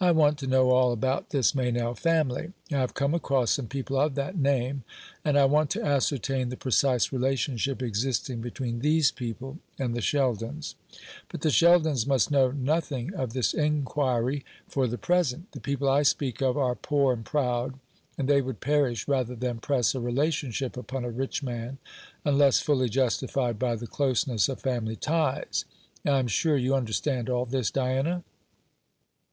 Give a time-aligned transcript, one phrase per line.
[0.00, 2.52] I want to know all about this Meynell family.
[2.70, 4.84] I have come across some people of that name,
[5.24, 10.76] and I want to ascertain the precise relationship existing between these people and the Sheldons.
[11.28, 15.50] But the Sheldons must know nothing of this inquiry for the present.
[15.50, 17.74] The people I speak of are poor and proud,
[18.16, 21.78] and they would perish rather than press a relationship upon a rich man,
[22.24, 25.64] unless fully justified by the closeness of family ties.
[26.06, 28.22] I am sure you understand all this, Diana?"